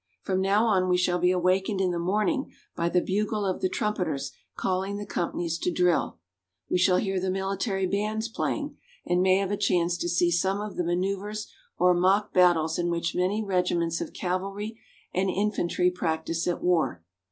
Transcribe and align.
From 0.23 0.41
now 0.41 0.65
on 0.65 0.89
we 0.89 0.97
shall 0.97 1.19
be 1.19 1.29
awakened 1.29 1.79
in 1.79 1.91
the 1.91 1.99
morning 1.99 2.51
by 2.75 2.89
the 2.89 3.01
bugle 3.03 3.45
of 3.45 3.61
the 3.61 3.69
trumpeters 3.69 4.31
calling 4.57 4.97
the 4.97 5.05
companies 5.05 5.59
to 5.59 5.71
drill. 5.71 6.17
We 6.71 6.79
shall 6.79 6.97
hear 6.97 7.19
the 7.19 7.29
military 7.29 7.85
bands 7.85 8.27
playing, 8.27 8.77
and 9.05 9.21
may 9.21 9.37
have 9.37 9.51
a 9.51 9.57
chance 9.57 9.99
to 9.99 10.09
see 10.09 10.31
some 10.31 10.59
of 10.59 10.75
the 10.75 10.83
maneuvers 10.83 11.53
or 11.77 11.93
mock 11.93 12.33
battles 12.33 12.79
in 12.79 12.89
which 12.89 13.13
many 13.13 13.43
regiments 13.43 14.01
of 14.01 14.11
cavalry 14.11 14.79
and 15.13 15.29
infantry 15.29 15.91
practice 15.91 16.47
at 16.47 16.63
war. 16.63 17.03